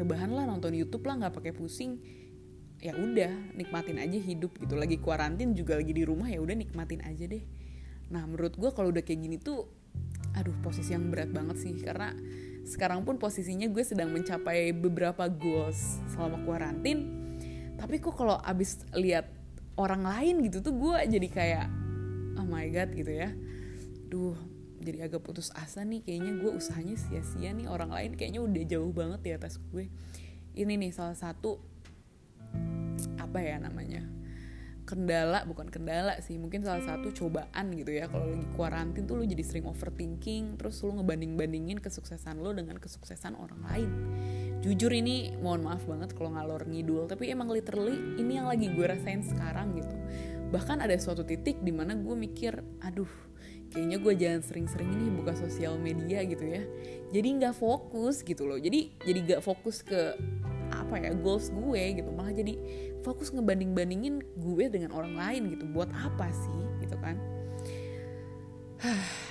Rebahan 0.00 0.30
lah 0.32 0.48
nonton 0.48 0.72
YouTube 0.72 1.04
lah 1.06 1.26
nggak 1.26 1.34
pakai 1.34 1.52
pusing. 1.52 2.00
Ya 2.80 2.96
udah 2.96 3.52
nikmatin 3.52 4.00
aja 4.00 4.16
hidup 4.16 4.56
gitu. 4.56 4.72
Lagi 4.78 4.96
kuarantin 4.96 5.52
juga 5.52 5.76
lagi 5.76 5.92
di 5.92 6.06
rumah 6.06 6.32
ya 6.32 6.40
udah 6.40 6.56
nikmatin 6.56 7.04
aja 7.04 7.28
deh. 7.28 7.44
Nah 8.08 8.24
menurut 8.24 8.56
gue 8.56 8.70
kalau 8.72 8.88
udah 8.88 9.04
kayak 9.04 9.20
gini 9.20 9.36
tuh 9.36 9.68
aduh 10.30 10.54
posisi 10.64 10.96
yang 10.96 11.12
berat 11.12 11.28
banget 11.28 11.60
sih. 11.60 11.76
Karena 11.76 12.16
sekarang 12.64 13.04
pun 13.04 13.20
posisinya 13.20 13.68
gue 13.68 13.84
sedang 13.84 14.08
mencapai 14.14 14.72
beberapa 14.72 15.28
goals 15.28 16.00
selama 16.16 16.40
kuarantin. 16.48 16.98
Tapi 17.76 18.00
kok 18.00 18.16
kalau 18.16 18.40
abis 18.40 18.84
lihat 18.96 19.28
orang 19.76 20.04
lain 20.04 20.44
gitu 20.48 20.60
tuh 20.60 20.76
gue 20.76 20.96
jadi 21.08 21.28
kayak 21.28 21.66
oh 22.40 22.48
my 22.48 22.64
god 22.72 22.96
gitu 22.96 23.12
ya. 23.12 23.28
Duh 24.08 24.49
jadi 24.80 25.06
agak 25.06 25.20
putus 25.20 25.52
asa 25.52 25.84
nih 25.84 26.00
kayaknya 26.00 26.40
gue 26.40 26.50
usahanya 26.56 26.96
sia-sia 26.96 27.52
nih 27.52 27.68
orang 27.68 27.92
lain 27.92 28.16
kayaknya 28.16 28.40
udah 28.40 28.64
jauh 28.64 28.92
banget 28.96 29.20
di 29.20 29.30
atas 29.36 29.60
gue. 29.70 29.92
Ini 30.56 30.72
nih 30.80 30.90
salah 30.90 31.14
satu 31.14 31.60
apa 33.20 33.38
ya 33.38 33.62
namanya 33.62 34.02
kendala 34.90 35.46
bukan 35.46 35.70
kendala 35.70 36.18
sih 36.18 36.34
mungkin 36.34 36.66
salah 36.66 36.82
satu 36.82 37.14
cobaan 37.14 37.70
gitu 37.78 37.94
ya. 37.94 38.10
Kalau 38.10 38.26
lagi 38.26 38.42
kuarantin 38.58 39.06
tuh 39.06 39.22
lu 39.22 39.24
jadi 39.28 39.46
sering 39.46 39.70
overthinking 39.70 40.58
terus 40.58 40.82
lu 40.82 40.98
ngebanding 40.98 41.38
bandingin 41.38 41.78
kesuksesan 41.78 42.42
lo 42.42 42.50
dengan 42.50 42.80
kesuksesan 42.82 43.38
orang 43.38 43.62
lain. 43.70 43.90
Jujur 44.66 44.90
ini 44.90 45.30
mohon 45.38 45.62
maaf 45.62 45.86
banget 45.86 46.10
kalau 46.18 46.34
ngalor 46.34 46.66
ngidul 46.66 47.06
tapi 47.06 47.30
emang 47.30 47.52
literally 47.54 48.18
ini 48.18 48.42
yang 48.42 48.50
lagi 48.50 48.66
gue 48.66 48.82
rasain 48.82 49.22
sekarang 49.22 49.78
gitu. 49.78 49.94
Bahkan 50.50 50.82
ada 50.82 50.98
suatu 50.98 51.22
titik 51.22 51.62
di 51.62 51.70
mana 51.70 51.94
gue 51.94 52.16
mikir 52.18 52.58
aduh 52.82 53.29
kayaknya 53.70 53.98
gue 54.02 54.14
jangan 54.18 54.40
sering-sering 54.42 54.90
ini 54.90 55.08
buka 55.14 55.32
sosial 55.38 55.78
media 55.78 56.26
gitu 56.26 56.42
ya. 56.42 56.62
Jadi 57.14 57.28
nggak 57.40 57.54
fokus 57.54 58.26
gitu 58.26 58.46
loh. 58.46 58.58
Jadi 58.58 58.98
jadi 59.06 59.18
nggak 59.24 59.42
fokus 59.42 59.86
ke 59.86 60.18
apa 60.70 60.94
ya 60.98 61.14
goals 61.14 61.54
gue 61.54 61.82
gitu. 62.02 62.10
Malah 62.10 62.34
jadi 62.34 62.54
fokus 63.06 63.30
ngebanding 63.30 63.74
bandingin 63.74 64.22
gue 64.38 64.64
dengan 64.66 64.90
orang 64.94 65.14
lain 65.14 65.42
gitu. 65.54 65.64
Buat 65.70 65.94
apa 65.94 66.28
sih? 66.34 66.60
Gitu 66.82 66.96
kan. 66.98 67.16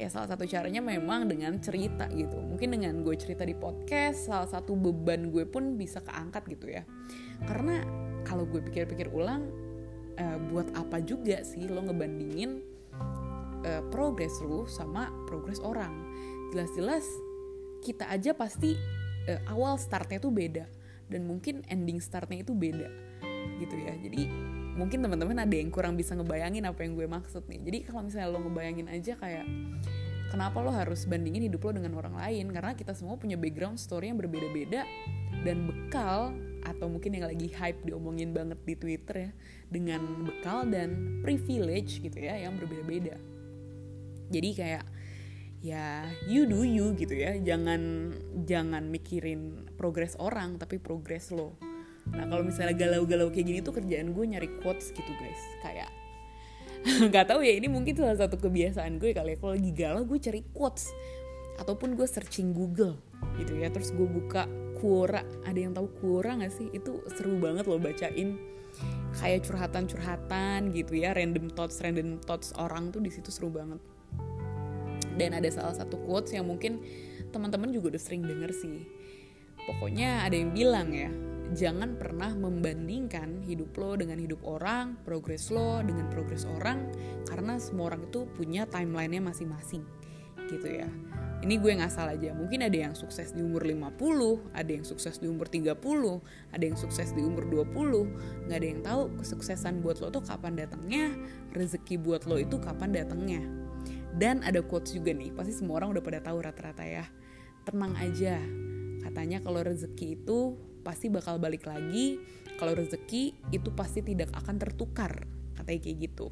Ya 0.00 0.10
salah 0.10 0.34
satu 0.34 0.42
caranya 0.50 0.82
memang 0.82 1.30
dengan 1.30 1.62
cerita 1.62 2.10
gitu. 2.10 2.34
Mungkin 2.34 2.74
dengan 2.74 3.06
gue 3.06 3.14
cerita 3.14 3.46
di 3.46 3.54
podcast 3.54 4.26
salah 4.26 4.50
satu 4.50 4.74
beban 4.74 5.30
gue 5.30 5.46
pun 5.46 5.78
bisa 5.78 6.02
keangkat 6.02 6.42
gitu 6.58 6.74
ya. 6.74 6.82
Karena 7.46 7.78
kalau 8.26 8.42
gue 8.48 8.58
pikir-pikir 8.66 9.14
ulang 9.14 9.46
uh, 10.18 10.38
buat 10.50 10.74
apa 10.74 10.98
juga 11.06 11.46
sih 11.46 11.70
lo 11.70 11.86
ngebandingin 11.86 12.71
uh, 13.64 13.82
progres 13.90 14.38
lo 14.42 14.66
sama 14.66 15.10
progres 15.26 15.58
orang. 15.62 15.92
Jelas-jelas 16.52 17.06
kita 17.82 18.06
aja 18.10 18.36
pasti 18.36 18.78
uh, 19.26 19.40
awal 19.50 19.78
startnya 19.78 20.22
tuh 20.22 20.30
beda 20.30 20.66
dan 21.10 21.26
mungkin 21.26 21.60
ending 21.68 21.98
startnya 21.98 22.42
itu 22.42 22.54
beda 22.54 22.88
gitu 23.58 23.74
ya. 23.78 23.94
Jadi 23.98 24.28
mungkin 24.72 25.04
teman-teman 25.04 25.44
ada 25.44 25.54
yang 25.54 25.68
kurang 25.68 25.94
bisa 25.98 26.16
ngebayangin 26.16 26.64
apa 26.64 26.82
yang 26.82 26.96
gue 26.96 27.06
maksud 27.06 27.44
nih. 27.46 27.60
Jadi 27.62 27.78
kalau 27.90 28.00
misalnya 28.06 28.28
lo 28.32 28.38
ngebayangin 28.42 28.88
aja 28.88 29.12
kayak 29.18 29.44
kenapa 30.32 30.64
lo 30.64 30.72
harus 30.72 31.04
bandingin 31.04 31.44
hidup 31.46 31.60
lo 31.68 31.76
dengan 31.76 31.92
orang 32.00 32.16
lain? 32.16 32.48
Karena 32.50 32.72
kita 32.72 32.96
semua 32.96 33.20
punya 33.20 33.36
background 33.36 33.76
story 33.76 34.08
yang 34.08 34.18
berbeda-beda 34.18 34.88
dan 35.42 35.68
bekal 35.68 36.32
atau 36.62 36.86
mungkin 36.86 37.18
yang 37.18 37.26
lagi 37.26 37.50
hype 37.50 37.82
diomongin 37.82 38.30
banget 38.30 38.58
di 38.62 38.74
Twitter 38.78 39.14
ya 39.28 39.30
dengan 39.66 40.00
bekal 40.22 40.62
dan 40.70 41.18
privilege 41.26 41.98
gitu 41.98 42.14
ya 42.14 42.38
yang 42.38 42.54
berbeda-beda 42.54 43.18
jadi 44.32 44.50
kayak 44.56 44.84
ya 45.62 46.10
you 46.26 46.44
do 46.44 46.66
you 46.66 46.92
gitu 46.98 47.14
ya. 47.14 47.38
Jangan 47.38 48.12
jangan 48.44 48.90
mikirin 48.90 49.70
progres 49.78 50.18
orang 50.18 50.58
tapi 50.58 50.82
progres 50.82 51.30
lo. 51.30 51.54
Nah 52.10 52.26
kalau 52.26 52.42
misalnya 52.42 52.74
galau-galau 52.74 53.30
kayak 53.30 53.46
gini 53.46 53.58
tuh 53.62 53.78
kerjaan 53.78 54.10
gue 54.10 54.24
nyari 54.26 54.50
quotes 54.60 54.90
gitu 54.90 55.12
guys. 55.22 55.42
Kayak 55.62 55.90
nggak 57.14 57.30
tahu 57.30 57.46
ya 57.46 57.54
ini 57.54 57.70
mungkin 57.70 57.94
salah 57.94 58.18
satu 58.18 58.42
kebiasaan 58.42 58.98
gue 58.98 59.14
kali 59.14 59.36
ya. 59.36 59.36
Kalau 59.38 59.54
lagi 59.54 59.72
galau 59.72 60.02
gue 60.02 60.18
cari 60.18 60.42
quotes. 60.50 60.90
Ataupun 61.62 61.94
gue 61.94 62.08
searching 62.10 62.50
Google 62.50 62.98
gitu 63.38 63.54
ya. 63.54 63.70
Terus 63.70 63.94
gue 63.94 64.08
buka 64.08 64.50
Quora. 64.82 65.22
Ada 65.46 65.58
yang 65.62 65.78
tahu 65.78 65.94
Quora 66.02 66.42
gak 66.42 66.50
sih? 66.50 66.66
Itu 66.74 67.06
seru 67.14 67.38
banget 67.38 67.70
loh 67.70 67.78
bacain. 67.78 68.34
Kayak 69.14 69.46
curhatan-curhatan 69.46 70.74
gitu 70.74 70.98
ya. 70.98 71.14
Random 71.14 71.52
thoughts 71.54 71.78
random 71.78 72.18
thoughts 72.18 72.50
orang 72.58 72.90
tuh 72.90 72.98
di 72.98 73.14
situ 73.14 73.30
seru 73.30 73.52
banget 73.52 73.91
dan 75.18 75.36
ada 75.36 75.48
salah 75.52 75.74
satu 75.76 75.98
quotes 76.02 76.32
yang 76.32 76.48
mungkin 76.48 76.80
teman-teman 77.32 77.72
juga 77.72 77.96
udah 77.96 78.02
sering 78.02 78.24
denger 78.24 78.52
sih 78.52 78.86
pokoknya 79.64 80.26
ada 80.26 80.34
yang 80.34 80.50
bilang 80.52 80.90
ya 80.90 81.12
jangan 81.52 82.00
pernah 82.00 82.32
membandingkan 82.32 83.44
hidup 83.44 83.76
lo 83.76 83.92
dengan 83.94 84.16
hidup 84.16 84.40
orang, 84.48 84.96
progres 85.04 85.52
lo 85.52 85.84
dengan 85.84 86.08
progres 86.08 86.48
orang, 86.48 86.88
karena 87.28 87.60
semua 87.60 87.92
orang 87.92 88.08
itu 88.08 88.24
punya 88.34 88.64
timelinenya 88.64 89.20
masing-masing, 89.20 89.84
gitu 90.48 90.68
ya. 90.68 90.88
Ini 91.42 91.58
gue 91.58 91.72
ngasal 91.74 92.14
aja, 92.16 92.30
mungkin 92.32 92.62
ada 92.62 92.78
yang 92.88 92.94
sukses 92.94 93.34
di 93.34 93.42
umur 93.42 93.66
50, 93.66 94.54
ada 94.54 94.70
yang 94.70 94.86
sukses 94.86 95.18
di 95.18 95.26
umur 95.26 95.50
30, 95.50 95.74
ada 96.54 96.64
yang 96.64 96.78
sukses 96.78 97.10
di 97.12 97.20
umur 97.20 97.44
20, 97.50 98.46
nggak 98.48 98.58
ada 98.62 98.68
yang 98.68 98.80
tahu 98.80 99.00
kesuksesan 99.20 99.82
buat 99.82 99.98
lo 100.00 100.08
tuh 100.08 100.22
kapan 100.22 100.54
datangnya, 100.56 101.10
rezeki 101.52 101.98
buat 101.98 102.24
lo 102.30 102.38
itu 102.38 102.56
kapan 102.62 102.94
datangnya. 102.94 103.61
Dan 104.12 104.44
ada 104.44 104.60
quotes 104.60 104.92
juga 104.92 105.16
nih, 105.16 105.32
pasti 105.32 105.56
semua 105.56 105.80
orang 105.80 105.96
udah 105.96 106.04
pada 106.04 106.20
tahu 106.20 106.38
rata-rata 106.44 106.84
ya. 106.84 107.04
Tenang 107.64 107.96
aja, 107.96 108.36
katanya 109.06 109.40
kalau 109.40 109.64
rezeki 109.64 110.20
itu 110.20 110.58
pasti 110.84 111.08
bakal 111.08 111.40
balik 111.40 111.64
lagi. 111.64 112.20
Kalau 112.60 112.76
rezeki 112.76 113.50
itu 113.50 113.68
pasti 113.72 114.04
tidak 114.04 114.30
akan 114.36 114.60
tertukar, 114.60 115.24
katanya 115.56 115.80
kayak 115.82 115.98
gitu 116.10 116.30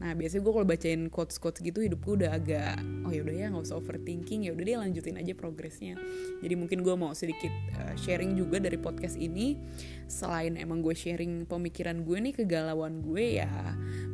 Nah 0.00 0.16
biasanya 0.16 0.42
gue 0.42 0.52
kalau 0.52 0.66
bacain 0.66 1.02
quotes 1.12 1.36
quotes 1.36 1.60
gitu 1.60 1.84
hidup 1.84 2.00
gue 2.00 2.24
udah 2.24 2.32
agak 2.32 2.80
oh 3.04 3.12
ya 3.12 3.20
udah 3.20 3.34
ya 3.36 3.46
nggak 3.52 3.64
usah 3.68 3.76
overthinking 3.76 4.48
ya 4.48 4.56
udah 4.56 4.64
dia 4.64 4.76
lanjutin 4.80 5.16
aja 5.20 5.32
progresnya. 5.36 5.94
Jadi 6.40 6.54
mungkin 6.56 6.80
gue 6.80 6.94
mau 6.96 7.12
sedikit 7.12 7.52
uh, 7.76 7.94
sharing 8.00 8.34
juga 8.34 8.58
dari 8.58 8.80
podcast 8.80 9.20
ini. 9.20 9.60
Selain 10.08 10.56
emang 10.56 10.80
gue 10.80 10.96
sharing 10.96 11.44
pemikiran 11.44 12.02
gue 12.02 12.18
nih 12.18 12.34
kegalauan 12.44 13.04
gue 13.04 13.42
ya 13.42 13.50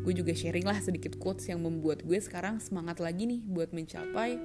gue 0.06 0.14
juga 0.14 0.30
sharing 0.38 0.62
lah 0.62 0.78
sedikit 0.78 1.18
quotes 1.18 1.50
yang 1.50 1.66
membuat 1.66 2.06
gue 2.06 2.14
sekarang 2.22 2.62
semangat 2.62 3.02
lagi 3.02 3.26
nih 3.26 3.42
buat 3.42 3.74
mencapai 3.74 4.38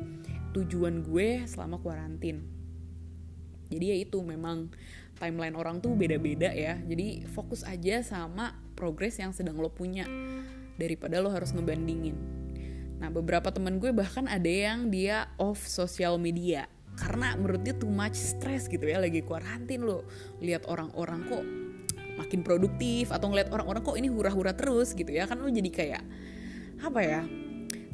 tujuan 0.57 1.05
gue 1.05 1.45
selama 1.45 1.77
kuarantin. 1.77 2.41
Jadi 3.69 3.85
ya 3.87 3.97
itu 4.01 4.19
memang 4.25 4.73
timeline 5.21 5.53
orang 5.53 5.79
tuh 5.79 5.93
beda-beda 5.93 6.49
ya. 6.49 6.81
Jadi 6.81 7.29
fokus 7.29 7.61
aja 7.61 8.01
sama 8.01 8.57
progres 8.73 9.21
yang 9.21 9.31
sedang 9.31 9.61
lo 9.61 9.69
punya 9.69 10.09
daripada 10.81 11.21
lo 11.21 11.29
harus 11.29 11.53
ngebandingin. 11.53 12.17
Nah 12.97 13.13
beberapa 13.13 13.53
temen 13.53 13.77
gue 13.77 13.93
bahkan 13.93 14.25
ada 14.25 14.49
yang 14.49 14.89
dia 14.89 15.29
off 15.37 15.61
sosial 15.61 16.17
media 16.17 16.65
karena 16.97 17.33
menurut 17.39 17.61
dia 17.65 17.73
too 17.77 17.89
much 17.89 18.17
stress 18.17 18.67
gitu 18.67 18.83
ya 18.83 18.99
lagi 18.99 19.23
kuarantin 19.23 19.85
lo 19.85 20.05
lihat 20.43 20.67
orang-orang 20.67 21.25
kok 21.25 21.43
makin 22.19 22.45
produktif 22.45 23.09
atau 23.09 23.31
ngeliat 23.31 23.49
orang-orang 23.49 23.81
kok 23.81 23.97
ini 23.97 24.11
hura-hura 24.11 24.53
terus 24.53 24.93
gitu 24.93 25.09
ya 25.09 25.25
kan 25.25 25.39
lo 25.39 25.49
jadi 25.49 25.71
kayak 25.71 26.03
apa 26.83 26.99
ya 27.01 27.21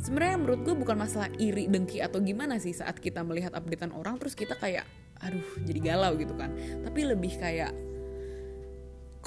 sebenarnya 0.01 0.37
menurut 0.41 0.59
gue 0.65 0.75
bukan 0.75 0.97
masalah 0.97 1.29
iri 1.37 1.71
dengki 1.71 2.03
atau 2.03 2.19
gimana 2.19 2.59
sih 2.59 2.73
saat 2.73 2.97
kita 2.99 3.23
melihat 3.23 3.53
updatean 3.55 3.93
orang 3.93 4.19
terus 4.19 4.35
kita 4.35 4.57
kayak 4.57 4.83
aduh 5.23 5.45
jadi 5.65 5.79
galau 5.93 6.13
gitu 6.19 6.33
kan 6.35 6.53
tapi 6.85 7.07
lebih 7.07 7.33
kayak 7.37 7.73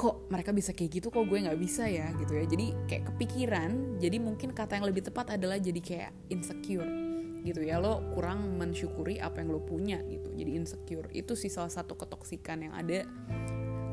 kok 0.01 0.33
mereka 0.33 0.57
bisa 0.57 0.73
kayak 0.73 0.97
gitu 0.97 1.13
kok 1.13 1.29
gue 1.29 1.45
nggak 1.45 1.61
bisa 1.61 1.85
ya 1.85 2.09
gitu 2.17 2.33
ya. 2.33 2.49
Jadi 2.49 2.67
kayak 2.89 3.05
kepikiran 3.13 4.01
jadi 4.01 4.17
mungkin 4.17 4.57
kata 4.57 4.81
yang 4.81 4.89
lebih 4.89 5.05
tepat 5.05 5.37
adalah 5.37 5.61
jadi 5.61 5.77
kayak 5.77 6.13
insecure 6.33 6.89
gitu 7.45 7.61
ya. 7.61 7.77
Lo 7.77 8.01
kurang 8.17 8.57
mensyukuri 8.57 9.21
apa 9.21 9.45
yang 9.45 9.53
lo 9.53 9.61
punya 9.61 10.01
gitu. 10.09 10.33
Jadi 10.33 10.57
insecure 10.57 11.05
itu 11.13 11.37
sih 11.37 11.53
salah 11.53 11.69
satu 11.69 12.01
ketoksikan 12.01 12.65
yang 12.65 12.73
ada 12.73 13.05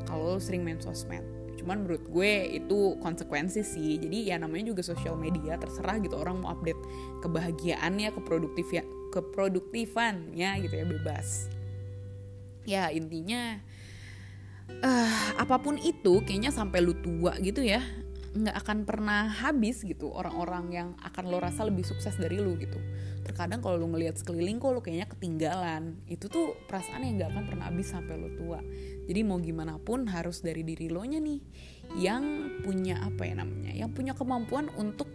kalau 0.08 0.32
lo 0.32 0.40
sering 0.40 0.64
main 0.64 0.80
sosmed. 0.80 1.20
Cuman 1.60 1.84
menurut 1.84 2.08
gue 2.08 2.56
itu 2.56 2.96
konsekuensi 3.04 3.60
sih. 3.60 4.00
Jadi 4.00 4.32
ya 4.32 4.40
namanya 4.40 4.72
juga 4.72 4.80
sosial 4.80 5.12
media 5.20 5.60
terserah 5.60 6.00
gitu 6.00 6.16
orang 6.16 6.40
mau 6.40 6.56
update 6.56 6.80
kebahagiaannya 7.20 8.16
keproduktif 8.16 8.64
ya 8.72 8.80
keproduktifannya 9.12 10.64
gitu 10.64 10.72
ya 10.72 10.86
bebas. 10.88 11.52
Ya 12.64 12.88
intinya 12.88 13.60
uh, 14.82 15.28
apa 15.38 15.56
pun 15.58 15.76
itu 15.80 16.20
kayaknya 16.24 16.52
sampai 16.52 16.82
lu 16.84 16.94
tua 16.98 17.36
gitu 17.40 17.64
ya 17.64 17.82
nggak 18.38 18.56
akan 18.60 18.78
pernah 18.84 19.26
habis 19.26 19.80
gitu 19.82 20.12
orang-orang 20.12 20.64
yang 20.70 20.88
akan 21.00 21.24
lo 21.32 21.40
rasa 21.40 21.64
lebih 21.64 21.82
sukses 21.82 22.14
dari 22.20 22.36
lu 22.38 22.54
gitu. 22.60 22.76
Terkadang 23.24 23.64
kalau 23.64 23.80
lu 23.80 23.88
ngelihat 23.90 24.20
sekeliling 24.20 24.60
kok 24.60 24.70
lu 24.76 24.80
kayaknya 24.84 25.08
ketinggalan. 25.08 25.96
Itu 26.04 26.28
tuh 26.28 26.54
perasaan 26.68 27.08
yang 27.08 27.18
nggak 27.18 27.30
akan 27.34 27.44
pernah 27.48 27.64
habis 27.72 27.88
sampai 27.88 28.14
lu 28.20 28.30
tua. 28.36 28.60
Jadi 29.08 29.20
mau 29.24 29.40
gimana 29.40 29.80
pun 29.80 30.04
harus 30.06 30.44
dari 30.44 30.60
diri 30.62 30.92
lo 30.92 31.02
nya 31.08 31.18
nih 31.18 31.40
yang 31.96 32.24
punya 32.60 33.00
apa 33.00 33.24
ya 33.24 33.40
namanya 33.40 33.72
yang 33.72 33.88
punya 33.96 34.12
kemampuan 34.12 34.68
untuk 34.76 35.08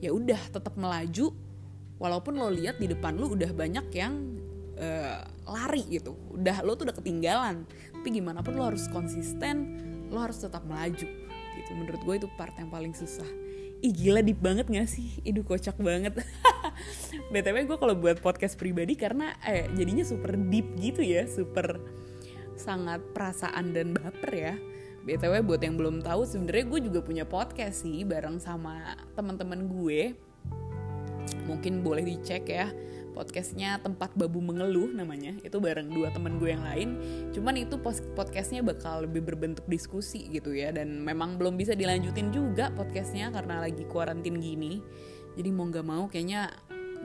ya 0.00 0.08
udah 0.08 0.40
tetap 0.48 0.72
melaju 0.80 1.36
walaupun 2.00 2.32
lo 2.40 2.48
lihat 2.48 2.80
di 2.80 2.88
depan 2.88 3.20
lu 3.20 3.36
udah 3.36 3.52
banyak 3.52 3.86
yang 3.92 4.40
uh, 4.80 5.20
lari 5.46 5.84
gitu. 5.92 6.16
Udah 6.32 6.64
lo 6.64 6.74
tuh 6.74 6.88
udah 6.88 6.96
ketinggalan 6.96 7.68
tapi 8.04 8.20
gimana 8.20 8.44
pun 8.44 8.60
lo 8.60 8.68
harus 8.68 8.84
konsisten 8.92 9.80
lo 10.12 10.20
harus 10.20 10.36
tetap 10.36 10.60
melaju. 10.68 11.08
Gitu. 11.56 11.70
Menurut 11.72 12.04
gue 12.04 12.14
itu 12.20 12.28
part 12.36 12.52
yang 12.60 12.68
paling 12.68 12.92
susah. 12.92 13.24
Ih 13.80 13.96
gila 13.96 14.20
deep 14.20 14.44
banget 14.44 14.68
gak 14.68 14.92
sih? 14.92 15.24
Idu 15.24 15.40
kocak 15.40 15.80
banget. 15.80 16.20
Btw 17.32 17.64
gue 17.64 17.78
kalau 17.80 17.96
buat 17.96 18.20
podcast 18.20 18.60
pribadi 18.60 18.92
karena 18.92 19.32
eh 19.40 19.72
jadinya 19.72 20.04
super 20.04 20.36
deep 20.36 20.76
gitu 20.76 21.00
ya 21.00 21.24
super 21.24 21.80
sangat 22.60 23.00
perasaan 23.16 23.72
dan 23.72 23.96
baper 23.96 24.32
ya. 24.36 24.54
Btw 25.08 25.40
buat 25.40 25.64
yang 25.64 25.80
belum 25.80 26.04
tahu 26.04 26.28
sebenarnya 26.28 26.64
gue 26.68 26.80
juga 26.92 27.00
punya 27.00 27.24
podcast 27.24 27.88
sih 27.88 28.04
bareng 28.04 28.36
sama 28.36 29.00
teman-teman 29.16 29.64
gue. 29.64 30.12
Mungkin 31.48 31.80
boleh 31.80 32.04
dicek 32.04 32.52
ya 32.52 32.68
podcastnya 33.14 33.78
tempat 33.78 34.12
babu 34.18 34.42
mengeluh 34.42 34.90
namanya. 34.90 35.38
Itu 35.40 35.62
bareng 35.62 35.88
dua 35.94 36.10
temen 36.10 36.42
gue 36.42 36.50
yang 36.50 36.66
lain. 36.66 36.88
Cuman 37.30 37.54
itu 37.56 37.78
podcastnya 38.18 38.60
bakal 38.66 39.06
lebih 39.06 39.22
berbentuk 39.22 39.64
diskusi 39.70 40.26
gitu 40.28 40.50
ya. 40.52 40.74
Dan 40.74 41.00
memang 41.00 41.38
belum 41.38 41.54
bisa 41.54 41.78
dilanjutin 41.78 42.34
juga 42.34 42.74
podcastnya 42.74 43.30
karena 43.30 43.62
lagi 43.62 43.86
kuarantin 43.86 44.42
gini. 44.42 44.82
Jadi 45.38 45.48
mau 45.54 45.70
nggak 45.70 45.86
mau 45.86 46.10
kayaknya 46.10 46.50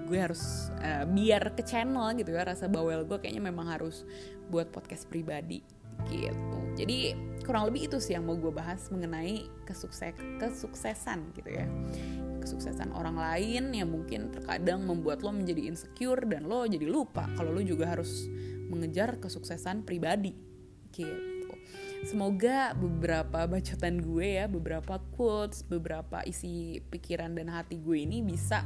gue 0.10 0.18
harus 0.18 0.74
uh, 0.82 1.06
biar 1.06 1.54
ke 1.54 1.62
channel 1.62 2.18
gitu 2.18 2.34
ya. 2.34 2.44
Rasa 2.44 2.66
bawel 2.66 3.06
gue 3.06 3.22
kayaknya 3.22 3.46
memang 3.46 3.70
harus 3.70 4.04
buat 4.50 4.74
podcast 4.74 5.06
pribadi 5.06 5.62
gitu. 6.10 6.60
Jadi 6.74 7.14
kurang 7.46 7.70
lebih 7.70 7.90
itu 7.92 7.98
sih 8.02 8.18
yang 8.18 8.26
mau 8.26 8.38
gue 8.38 8.54
bahas 8.54 8.90
mengenai 8.90 9.46
kesukses 9.68 10.14
kesuksesan 10.40 11.34
gitu 11.36 11.50
ya 11.50 11.68
kesuksesan 12.40 12.96
orang 12.96 13.20
lain 13.20 13.76
yang 13.76 13.92
mungkin 13.92 14.32
terkadang 14.32 14.88
membuat 14.88 15.22
lo 15.22 15.36
menjadi 15.36 15.68
insecure 15.70 16.24
dan 16.26 16.48
lo 16.48 16.64
jadi 16.66 16.88
lupa 16.88 17.28
kalau 17.36 17.52
lo 17.52 17.62
juga 17.62 17.92
harus 17.92 18.26
mengejar 18.70 19.20
kesuksesan 19.20 19.84
pribadi. 19.84 20.34
Gitu. 20.90 21.54
Semoga 22.08 22.72
beberapa 22.80 23.44
bacotan 23.44 24.00
gue 24.00 24.40
ya 24.40 24.48
beberapa 24.48 25.04
quotes 25.20 25.68
beberapa 25.68 26.24
isi 26.24 26.80
pikiran 26.88 27.36
dan 27.36 27.52
hati 27.52 27.76
gue 27.76 28.08
ini 28.08 28.24
bisa 28.24 28.64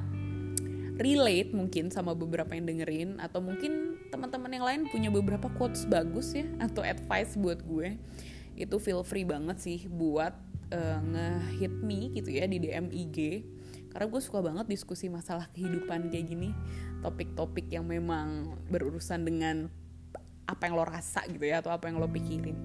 relate 1.02 1.50
mungkin 1.58 1.90
sama 1.90 2.14
beberapa 2.14 2.54
yang 2.54 2.70
dengerin 2.70 3.18
atau 3.18 3.42
mungkin 3.42 3.98
teman-teman 4.14 4.54
yang 4.54 4.66
lain 4.70 4.82
punya 4.94 5.10
beberapa 5.10 5.50
quotes 5.58 5.90
bagus 5.90 6.38
ya 6.38 6.46
atau 6.62 6.86
advice 6.86 7.34
buat 7.34 7.66
gue. 7.66 7.98
Itu 8.54 8.78
feel 8.78 9.02
free 9.02 9.26
banget 9.26 9.58
sih 9.58 9.90
buat 9.90 10.38
uh, 10.70 11.00
nge-hit 11.02 11.74
me 11.82 12.14
gitu 12.14 12.30
ya 12.30 12.46
di 12.46 12.62
DM 12.62 12.94
IG 12.94 13.18
karena 13.94 14.10
gue 14.10 14.22
suka 14.22 14.42
banget 14.42 14.66
diskusi 14.66 15.06
masalah 15.08 15.48
kehidupan 15.54 16.10
kayak 16.10 16.26
gini 16.26 16.50
topik-topik 17.06 17.70
yang 17.70 17.86
memang 17.86 18.58
berurusan 18.74 19.22
dengan 19.22 19.70
apa 20.50 20.68
yang 20.68 20.76
lo 20.76 20.84
rasa 20.84 21.24
gitu 21.30 21.46
ya 21.46 21.64
atau 21.64 21.72
apa 21.72 21.88
yang 21.88 22.02
lo 22.02 22.10
pikirin. 22.10 22.58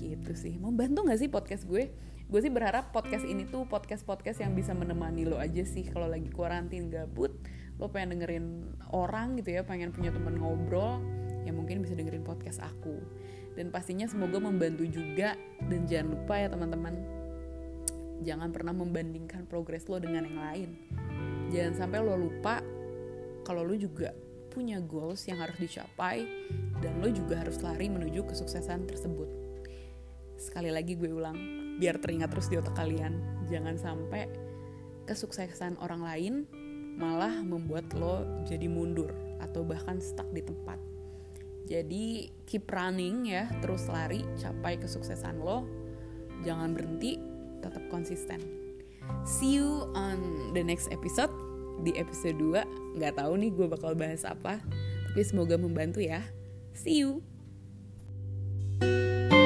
Gitu 0.00 0.32
sih. 0.34 0.56
Mau 0.56 0.72
bantu 0.72 1.04
gak 1.06 1.20
sih 1.20 1.28
podcast 1.28 1.68
gue? 1.68 1.92
Gue 2.30 2.40
sih 2.40 2.50
berharap 2.50 2.94
podcast 2.94 3.26
ini 3.26 3.44
tuh 3.44 3.66
podcast 3.66 4.06
podcast 4.06 4.38
yang 4.40 4.54
bisa 4.54 4.70
menemani 4.72 5.26
lo 5.26 5.36
aja 5.36 5.62
sih. 5.66 5.84
Kalau 5.86 6.08
lagi 6.08 6.30
kuarantin 6.32 6.88
gabut 6.88 7.34
lo 7.76 7.88
pengen 7.88 8.16
dengerin 8.16 8.46
orang 8.92 9.40
gitu 9.40 9.56
ya 9.56 9.64
pengen 9.64 9.88
punya 9.88 10.12
teman 10.12 10.36
ngobrol 10.36 11.00
ya 11.48 11.52
mungkin 11.52 11.80
bisa 11.84 11.92
dengerin 11.92 12.24
podcast 12.24 12.62
aku. 12.62 12.96
Dan 13.58 13.74
pastinya 13.74 14.06
semoga 14.06 14.38
membantu 14.38 14.86
juga. 14.86 15.34
Dan 15.66 15.84
jangan 15.84 16.16
lupa 16.16 16.38
ya 16.38 16.48
teman-teman 16.48 17.19
jangan 18.20 18.52
pernah 18.52 18.76
membandingkan 18.76 19.48
progres 19.48 19.88
lo 19.88 19.96
dengan 19.96 20.28
yang 20.28 20.38
lain. 20.40 20.70
Jangan 21.50 21.74
sampai 21.84 21.98
lo 22.04 22.14
lupa 22.14 22.62
kalau 23.42 23.64
lo 23.64 23.74
juga 23.74 24.12
punya 24.50 24.82
goals 24.82 25.24
yang 25.30 25.38
harus 25.40 25.56
dicapai 25.56 26.26
dan 26.82 26.98
lo 26.98 27.08
juga 27.08 27.40
harus 27.40 27.62
lari 27.62 27.86
menuju 27.88 28.26
kesuksesan 28.26 28.86
tersebut. 28.86 29.28
Sekali 30.36 30.72
lagi 30.72 30.96
gue 30.96 31.10
ulang 31.10 31.36
biar 31.80 31.96
teringat 31.96 32.28
terus 32.32 32.50
di 32.52 32.60
otak 32.60 32.76
kalian 32.76 33.44
jangan 33.48 33.78
sampai 33.80 34.28
kesuksesan 35.08 35.80
orang 35.80 36.02
lain 36.04 36.34
malah 37.00 37.32
membuat 37.40 37.88
lo 37.96 38.26
jadi 38.44 38.68
mundur 38.68 39.10
atau 39.40 39.64
bahkan 39.64 40.02
stuck 40.02 40.28
di 40.34 40.44
tempat. 40.44 40.76
Jadi 41.70 42.28
keep 42.44 42.66
running 42.66 43.30
ya 43.30 43.46
terus 43.62 43.86
lari 43.86 44.26
capai 44.36 44.76
kesuksesan 44.76 45.38
lo. 45.40 45.64
Jangan 46.42 46.72
berhenti 46.72 47.29
tetap 47.60 47.84
konsisten. 47.92 48.40
See 49.28 49.60
you 49.60 49.88
on 49.92 50.50
the 50.56 50.64
next 50.64 50.88
episode 50.90 51.32
di 51.84 51.96
episode 51.96 52.36
2. 52.40 53.00
Nggak 53.00 53.20
tahu 53.20 53.32
nih 53.40 53.50
gue 53.52 53.66
bakal 53.68 53.92
bahas 53.96 54.24
apa, 54.24 54.60
tapi 55.10 55.20
semoga 55.22 55.60
membantu 55.60 56.00
ya. 56.00 56.24
See 56.72 57.04
you. 57.04 57.20
thank 58.80 59.32
you 59.32 59.39